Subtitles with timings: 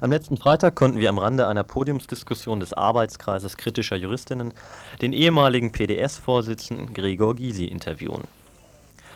[0.00, 4.54] Am letzten Freitag konnten wir am Rande einer Podiumsdiskussion des Arbeitskreises kritischer Juristinnen
[5.02, 8.22] den ehemaligen PDS-Vorsitzenden Gregor Gysi interviewen.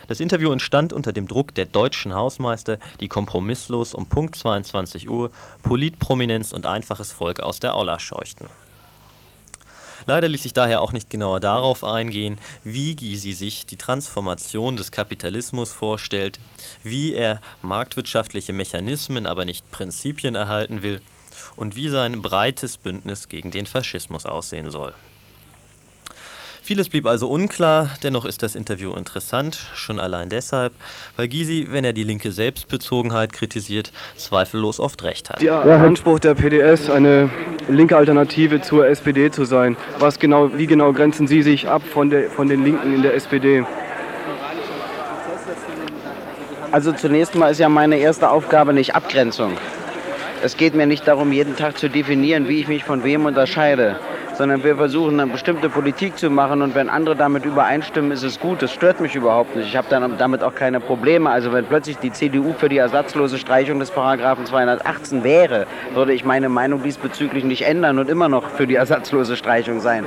[0.09, 5.31] Das Interview entstand unter dem Druck der deutschen Hausmeister, die kompromisslos um Punkt 22 Uhr
[5.63, 8.49] Politprominenz und einfaches Volk aus der Aula scheuchten.
[10.07, 14.91] Leider ließ sich daher auch nicht genauer darauf eingehen, wie Gysi sich die Transformation des
[14.91, 16.39] Kapitalismus vorstellt,
[16.83, 21.01] wie er marktwirtschaftliche Mechanismen, aber nicht Prinzipien erhalten will
[21.57, 24.95] und wie sein breites Bündnis gegen den Faschismus aussehen soll.
[26.65, 30.73] Vieles blieb also unklar, dennoch ist das Interview interessant, schon allein deshalb,
[31.17, 35.43] weil Gysi, wenn er die linke Selbstbezogenheit kritisiert, zweifellos oft recht hat.
[35.43, 37.31] Der Anspruch der PDS, eine
[37.69, 42.11] linke Alternative zur SPD zu sein, was genau, wie genau grenzen Sie sich ab von,
[42.11, 43.65] der, von den Linken in der SPD?
[46.71, 49.59] Also zunächst mal ist ja meine erste Aufgabe nicht Abgrenzung.
[50.45, 53.99] Es geht mir nicht darum, jeden Tag zu definieren, wie ich mich von wem unterscheide
[54.35, 58.41] sondern wir versuchen eine bestimmte Politik zu machen und wenn andere damit übereinstimmen, ist es
[58.41, 58.63] gut.
[58.63, 59.69] Das stört mich überhaupt nicht.
[59.69, 61.31] Ich habe dann damit auch keine Probleme.
[61.31, 66.25] Also wenn plötzlich die CDU für die ersatzlose Streichung des Paragraphen 218 wäre, würde ich
[66.25, 70.07] meine Meinung diesbezüglich nicht ändern und immer noch für die ersatzlose Streichung sein.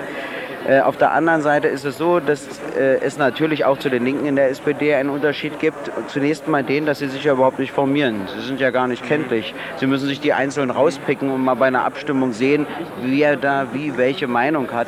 [0.67, 4.03] Äh, auf der anderen Seite ist es so, dass äh, es natürlich auch zu den
[4.03, 5.91] Linken in der SPD einen Unterschied gibt.
[6.07, 8.27] Zunächst mal den, dass sie sich ja überhaupt nicht formieren.
[8.35, 9.53] Sie sind ja gar nicht kenntlich.
[9.77, 12.65] Sie müssen sich die Einzelnen rauspicken und mal bei einer Abstimmung sehen,
[13.01, 14.87] wer da wie welche Meinung hat.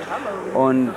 [0.55, 0.93] Und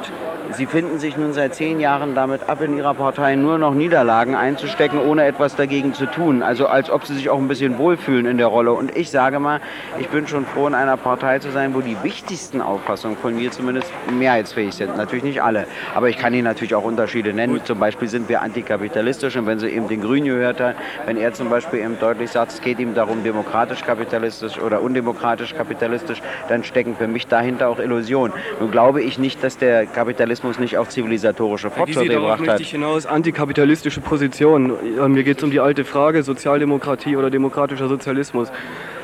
[0.53, 4.35] Sie finden sich nun seit zehn Jahren damit ab, in Ihrer Partei nur noch Niederlagen
[4.35, 6.43] einzustecken, ohne etwas dagegen zu tun.
[6.43, 8.73] Also als ob Sie sich auch ein bisschen wohlfühlen in der Rolle.
[8.73, 9.61] Und ich sage mal,
[9.99, 13.53] ich bin schon froh, in einer Partei zu sein, wo die wichtigsten Auffassungen von mir
[13.53, 14.97] zumindest mehrheitsfähig sind.
[14.97, 17.61] Natürlich nicht alle, aber ich kann Ihnen natürlich auch Unterschiede nennen.
[17.65, 20.75] Zum Beispiel sind wir antikapitalistisch und wenn Sie eben den Grünen gehört haben,
[21.07, 26.65] wenn er zum Beispiel eben deutlich sagt, es geht ihm darum, demokratisch-kapitalistisch oder undemokratisch-kapitalistisch, dann
[26.65, 28.33] stecken für mich dahinter auch Illusionen.
[28.59, 32.61] Nun glaube ich nicht, dass der Kapitalismus Kapitalismus nicht auch zivilisatorische Fortschritte gebracht hat.
[32.61, 34.73] ich hinaus antikapitalistische Position.
[35.13, 38.51] Mir geht es um die alte Frage, Sozialdemokratie oder demokratischer Sozialismus.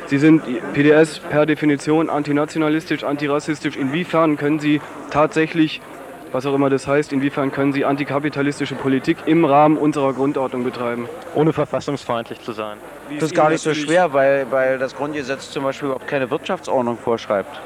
[0.06, 0.42] Sie sind
[0.72, 3.76] PDS per Definition antinationalistisch, antirassistisch.
[3.76, 4.80] Inwiefern können Sie
[5.10, 5.80] tatsächlich,
[6.32, 11.08] was auch immer das heißt, inwiefern können Sie antikapitalistische Politik im Rahmen unserer Grundordnung betreiben?
[11.34, 12.78] Ohne verfassungsfeindlich zu sein.
[13.14, 16.98] Das ist gar nicht so schwer, weil, weil das Grundgesetz zum Beispiel überhaupt keine Wirtschaftsordnung
[16.98, 17.60] vorschreibt.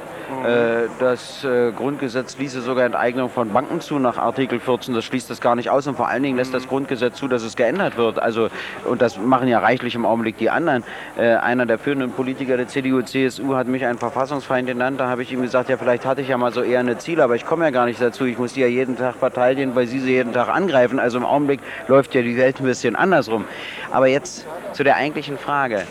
[0.44, 4.94] Äh, das äh, Grundgesetz ließe sogar Enteignung von Banken zu nach Artikel 14.
[4.94, 7.42] Das schließt das gar nicht aus und vor allen Dingen lässt das Grundgesetz zu, dass
[7.42, 8.18] es geändert wird.
[8.18, 8.48] Also,
[8.84, 10.82] und das machen ja reichlich im Augenblick die anderen.
[11.18, 14.98] Äh, einer der führenden Politiker der CDU, CSU hat mich einen Verfassungsfeind genannt.
[15.00, 17.22] Da habe ich ihm gesagt, ja, vielleicht hatte ich ja mal so eher eine Ziele,
[17.22, 18.24] aber ich komme ja gar nicht dazu.
[18.24, 20.98] Ich muss die ja jeden Tag verteidigen, weil sie sie jeden Tag angreifen.
[20.98, 23.44] Also im Augenblick läuft ja die Welt ein bisschen andersrum.
[23.90, 25.82] Aber jetzt zu der eigentlichen Frage.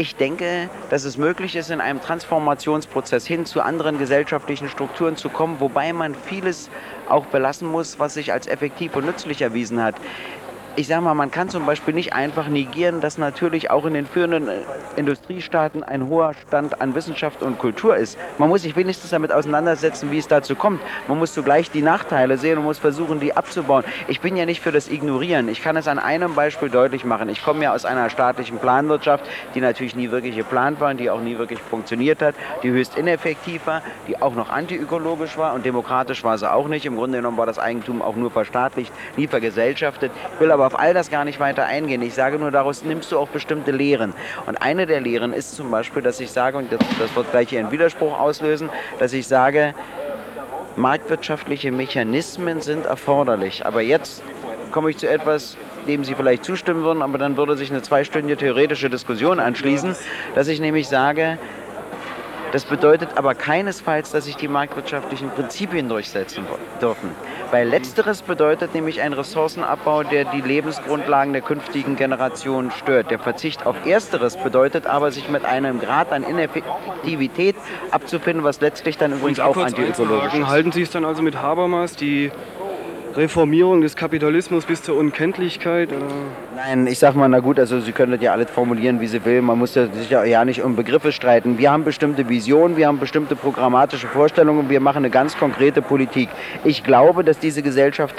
[0.00, 5.28] Ich denke, dass es möglich ist, in einem Transformationsprozess hin zu anderen gesellschaftlichen Strukturen zu
[5.28, 6.70] kommen, wobei man vieles
[7.06, 9.96] auch belassen muss, was sich als effektiv und nützlich erwiesen hat
[10.80, 14.06] ich sage mal, man kann zum Beispiel nicht einfach negieren, dass natürlich auch in den
[14.06, 14.62] führenden äh,
[14.96, 18.16] Industriestaaten ein hoher Stand an Wissenschaft und Kultur ist.
[18.38, 20.80] Man muss sich wenigstens damit auseinandersetzen, wie es dazu kommt.
[21.06, 23.84] Man muss zugleich die Nachteile sehen und muss versuchen, die abzubauen.
[24.08, 25.50] Ich bin ja nicht für das Ignorieren.
[25.50, 27.28] Ich kann es an einem Beispiel deutlich machen.
[27.28, 31.20] Ich komme ja aus einer staatlichen Planwirtschaft, die natürlich nie wirklich geplant war, die auch
[31.20, 36.24] nie wirklich funktioniert hat, die höchst ineffektiv war, die auch noch antiökologisch war und demokratisch
[36.24, 36.86] war sie auch nicht.
[36.86, 40.10] Im Grunde genommen war das Eigentum auch nur verstaatlicht, nie vergesellschaftet.
[40.34, 42.00] Ich will aber auf all das gar nicht weiter eingehen.
[42.02, 44.14] Ich sage nur, daraus nimmst du auch bestimmte Lehren.
[44.46, 47.48] Und eine der Lehren ist zum Beispiel, dass ich sage, und das, das wird gleich
[47.48, 48.70] hier einen Widerspruch auslösen,
[49.00, 49.74] dass ich sage,
[50.76, 53.66] marktwirtschaftliche Mechanismen sind erforderlich.
[53.66, 54.22] Aber jetzt
[54.70, 55.56] komme ich zu etwas,
[55.88, 59.96] dem Sie vielleicht zustimmen würden, aber dann würde sich eine zweistündige theoretische Diskussion anschließen,
[60.36, 61.38] dass ich nämlich sage,
[62.52, 66.44] das bedeutet aber keinesfalls, dass sich die marktwirtschaftlichen Prinzipien durchsetzen
[66.80, 67.10] dürfen.
[67.50, 73.10] Weil letzteres bedeutet nämlich ein Ressourcenabbau, der die Lebensgrundlagen der künftigen Generationen stört.
[73.10, 77.56] Der Verzicht auf ersteres bedeutet aber, sich mit einem Grad an Ineffektivität
[77.90, 80.46] abzufinden, was letztlich dann übrigens auch antiökologisch ist.
[80.46, 82.30] Halten Sie es dann also mit Habermas, die
[83.16, 85.90] Reformierung des Kapitalismus bis zur Unkenntlichkeit?
[85.90, 86.06] Oder?
[86.54, 89.24] Nein, ich sag mal, na gut, also Sie können das ja alles formulieren, wie Sie
[89.24, 89.42] will.
[89.42, 91.58] Man muss ja sich ja nicht um Begriffe streiten.
[91.58, 96.28] Wir haben bestimmte Visionen, wir haben bestimmte programmatische Vorstellungen, wir machen eine ganz konkrete Politik.
[96.62, 98.16] Ich glaube, dass diese Gesellschaft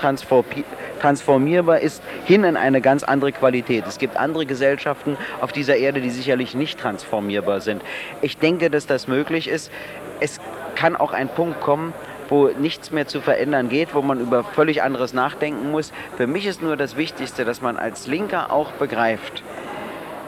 [1.00, 3.86] transformierbar ist hin in eine ganz andere Qualität.
[3.88, 7.82] Es gibt andere Gesellschaften auf dieser Erde, die sicherlich nicht transformierbar sind.
[8.22, 9.72] Ich denke, dass das möglich ist.
[10.20, 10.40] Es
[10.76, 11.94] kann auch ein Punkt kommen,
[12.31, 15.92] wo nichts mehr zu verändern geht, wo man über völlig anderes nachdenken muss.
[16.16, 19.44] Für mich ist nur das Wichtigste, dass man als Linker auch begreift,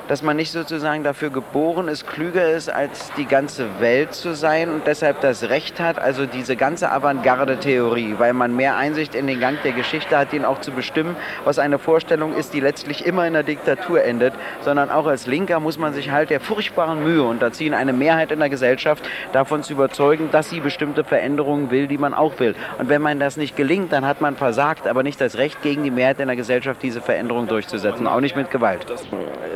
[0.08, 4.70] dass man nicht sozusagen dafür geboren ist, klüger ist, als die ganze Welt zu sein
[4.70, 9.40] und deshalb das Recht hat, also diese ganze Avantgarde-Theorie, weil man mehr Einsicht in den
[9.40, 11.16] Gang der Geschichte hat, den auch zu bestimmen,
[11.46, 15.60] was eine Vorstellung ist, die letztlich immer in der Diktatur endet, sondern auch als Linker
[15.60, 19.74] muss man sich halt der furchtbaren Mühe unterziehen, eine Mehrheit in der Gesellschaft davon zu
[19.74, 22.56] überzeugen, dass sie bestimmte Veränderungen will, die man auch will.
[22.78, 25.84] Und wenn man das nicht gelingt, dann hat man versagt, aber nicht das Recht, gegen
[25.84, 28.86] die Mehrheit in der Gesellschaft diese Veränderung durchzusetzen, auch nicht mit Gewalt.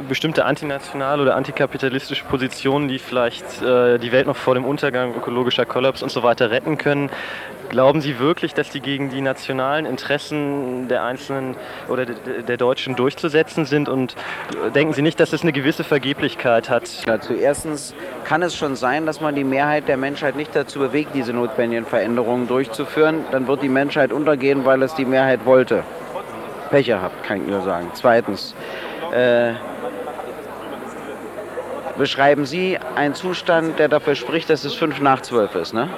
[0.07, 5.65] Bestimmte antinationale oder antikapitalistische Positionen, die vielleicht äh, die Welt noch vor dem Untergang, ökologischer
[5.65, 7.09] Kollaps und so weiter retten können,
[7.69, 11.55] Glauben Sie wirklich, dass die gegen die nationalen Interessen der Einzelnen
[11.89, 13.89] oder der Deutschen durchzusetzen sind?
[13.89, 14.15] Und
[14.73, 16.83] denken Sie nicht, dass es eine gewisse Vergeblichkeit hat?
[17.05, 17.93] Dazu erstens
[18.23, 21.85] kann es schon sein, dass man die Mehrheit der Menschheit nicht dazu bewegt, diese notwendigen
[21.85, 23.25] Veränderungen durchzuführen.
[23.31, 25.83] Dann wird die Menschheit untergehen, weil es die Mehrheit wollte.
[26.69, 27.91] Pech gehabt, kann ich nur sagen.
[27.93, 28.55] Zweitens,
[29.11, 29.53] äh,
[31.97, 35.89] beschreiben Sie einen Zustand, der dafür spricht, dass es fünf nach zwölf ist, ne?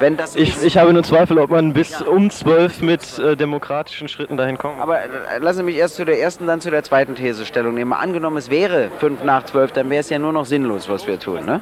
[0.00, 2.06] Wenn das ich, ich habe nur Zweifel, ob man bis ja.
[2.06, 4.80] um zwölf mit äh, demokratischen Schritten dahin kommt.
[4.80, 7.74] Aber äh, lassen Sie mich erst zu der ersten, dann zu der zweiten These Stellung
[7.74, 7.90] nehmen.
[7.90, 11.08] Mal angenommen, es wäre fünf nach zwölf, dann wäre es ja nur noch sinnlos, was
[11.08, 11.44] wir tun.
[11.44, 11.60] Ne?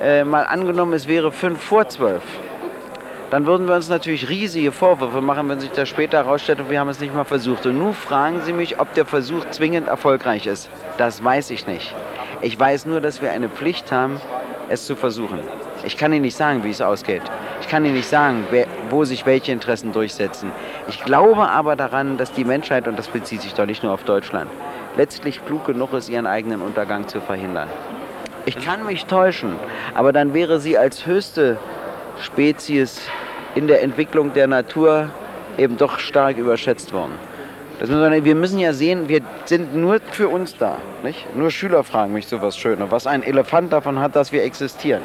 [0.00, 2.22] Äh, mal angenommen, es wäre fünf vor zwölf.
[3.30, 6.88] Dann würden wir uns natürlich riesige Vorwürfe machen, wenn sich das später herausstellt wir haben
[6.88, 7.66] es nicht mal versucht.
[7.66, 10.70] Und nun fragen Sie mich, ob der Versuch zwingend erfolgreich ist.
[10.96, 11.94] Das weiß ich nicht.
[12.40, 14.18] Ich weiß nur, dass wir eine Pflicht haben,
[14.70, 15.40] es zu versuchen.
[15.84, 17.22] Ich kann Ihnen nicht sagen, wie es ausgeht.
[17.60, 20.50] Ich kann Ihnen nicht sagen, wer, wo sich welche Interessen durchsetzen.
[20.88, 24.04] Ich glaube aber daran, dass die Menschheit, und das bezieht sich doch nicht nur auf
[24.04, 24.50] Deutschland,
[24.96, 27.68] letztlich klug genug ist, ihren eigenen Untergang zu verhindern.
[28.46, 29.56] Ich kann mich täuschen,
[29.94, 31.58] aber dann wäre sie als höchste
[32.22, 33.00] Spezies
[33.54, 35.10] in der Entwicklung der Natur
[35.56, 37.12] eben doch stark überschätzt worden.
[37.80, 40.78] Müssen wir, müssen ja sehen, wir sind nur für uns da.
[41.04, 41.34] Nicht?
[41.36, 45.02] Nur Schüler fragen mich sowas Schönes, was ein Elefant davon hat, dass wir existieren.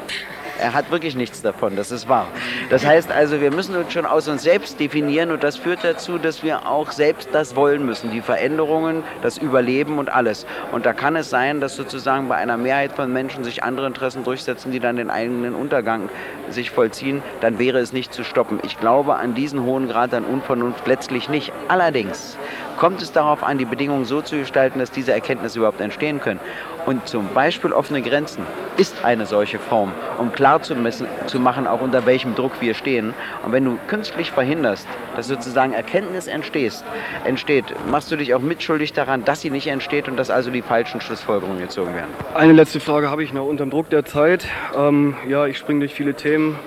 [0.58, 2.28] Er hat wirklich nichts davon, das ist wahr.
[2.70, 6.18] Das heißt also, wir müssen uns schon aus uns selbst definieren und das führt dazu,
[6.18, 10.46] dass wir auch selbst das wollen müssen, die Veränderungen, das Überleben und alles.
[10.70, 14.22] Und da kann es sein, dass sozusagen bei einer Mehrheit von Menschen sich andere Interessen
[14.22, 16.08] durchsetzen, die dann den eigenen Untergang
[16.50, 18.60] sich vollziehen, dann wäre es nicht zu stoppen.
[18.62, 21.52] Ich glaube an diesen hohen Grad an Unvernunft letztlich nicht.
[21.68, 22.38] Allerdings
[22.76, 26.40] kommt es darauf an, die Bedingungen so zu gestalten, dass diese Erkenntnisse überhaupt entstehen können.
[26.86, 28.44] Und zum Beispiel offene Grenzen
[28.76, 32.74] ist eine solche Form, um klar zu, messen, zu machen, auch unter welchem Druck wir
[32.74, 33.14] stehen.
[33.44, 34.86] Und wenn du künstlich verhinderst,
[35.16, 36.84] dass sozusagen Erkenntnis entstehst,
[37.24, 40.62] entsteht, machst du dich auch mitschuldig daran, dass sie nicht entsteht und dass also die
[40.62, 42.10] falschen Schlussfolgerungen gezogen werden.
[42.34, 44.46] Eine letzte Frage habe ich noch unter dem Druck der Zeit.
[44.76, 46.58] Ähm, ja, ich springe durch viele Themen.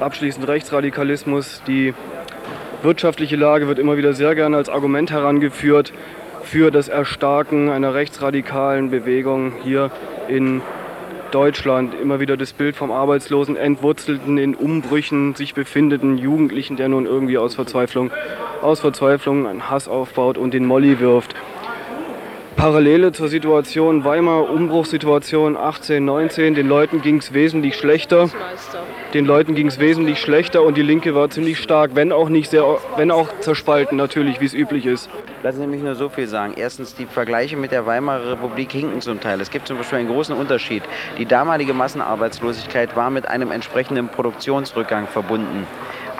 [0.00, 1.94] Abschließend Rechtsradikalismus, die
[2.82, 5.92] wirtschaftliche Lage wird immer wieder sehr gerne als Argument herangeführt
[6.42, 9.90] für das Erstarken einer rechtsradikalen Bewegung hier
[10.28, 10.62] in
[11.30, 11.94] Deutschland.
[12.00, 17.38] Immer wieder das Bild vom arbeitslosen, entwurzelten, in Umbrüchen sich befindenden Jugendlichen, der nun irgendwie
[17.38, 18.10] aus Verzweiflung,
[18.62, 21.34] aus Verzweiflung einen Hass aufbaut und den Molly wirft.
[22.56, 28.28] Parallele zur Situation Weimar, Umbruchssituation 18, 19, den Leuten ging es wesentlich schlechter.
[29.14, 32.50] Den Leuten ging es wesentlich schlechter und die Linke war ziemlich stark, wenn auch nicht
[32.50, 32.64] sehr,
[32.96, 35.08] wenn auch zerspalten natürlich, wie es üblich ist.
[35.42, 36.52] Lassen Sie mich nur so viel sagen.
[36.56, 39.40] Erstens, die Vergleiche mit der Weimarer Republik hinken zum Teil.
[39.40, 40.82] Es gibt zum Beispiel einen großen Unterschied.
[41.18, 45.66] Die damalige Massenarbeitslosigkeit war mit einem entsprechenden Produktionsrückgang verbunden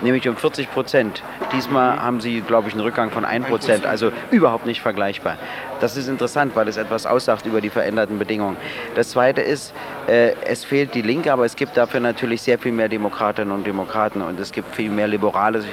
[0.01, 1.23] nämlich um 40 Prozent.
[1.53, 5.37] Diesmal haben sie, glaube ich, einen Rückgang von 1 Prozent, also überhaupt nicht vergleichbar.
[5.81, 8.55] Das ist interessant, weil es etwas aussagt über die veränderten Bedingungen.
[8.93, 9.73] Das Zweite ist,
[10.07, 13.65] äh, es fehlt die Linke, aber es gibt dafür natürlich sehr viel mehr Demokratinnen und
[13.65, 15.65] Demokraten und es gibt viel mehr liberales,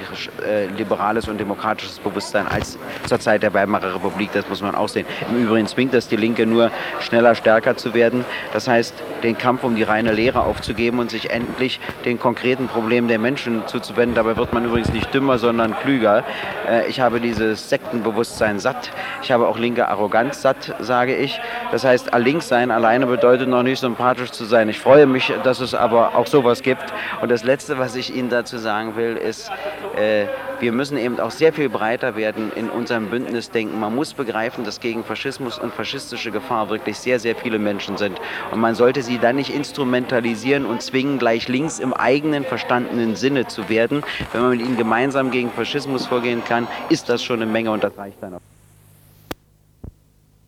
[0.43, 4.31] äh, liberales und demokratisches Bewusstsein als zur Zeit der Weimarer Republik.
[4.33, 5.05] Das muss man auch sehen.
[5.29, 8.25] Im Übrigen zwingt das die Linke nur, schneller, stärker zu werden.
[8.51, 13.07] Das heißt, den Kampf um die reine Lehre aufzugeben und sich endlich den konkreten Problemen
[13.09, 14.15] der Menschen zuzuwenden.
[14.15, 16.23] Dabei wird man übrigens nicht dümmer, sondern klüger.
[16.67, 18.89] Äh, ich habe dieses Sektenbewusstsein satt.
[19.21, 21.39] Ich habe auch linke Arroganz satt, sage ich.
[21.71, 24.69] Das heißt, links sein alleine bedeutet noch nicht sympathisch zu sein.
[24.69, 26.83] Ich freue mich, dass es aber auch sowas gibt.
[27.21, 29.51] Und das Letzte, was ich Ihnen dazu sagen will, ist,
[29.97, 30.25] äh,
[30.61, 33.79] wir müssen eben auch sehr viel breiter werden in unserem Bündnisdenken.
[33.79, 38.19] Man muss begreifen, dass gegen Faschismus und faschistische Gefahr wirklich sehr, sehr viele Menschen sind.
[38.51, 43.47] Und man sollte sie dann nicht instrumentalisieren und zwingen, gleich links im eigenen verstandenen Sinne
[43.47, 44.03] zu werden.
[44.31, 47.83] Wenn man mit ihnen gemeinsam gegen Faschismus vorgehen kann, ist das schon eine Menge und
[47.83, 48.58] das reicht dann auch.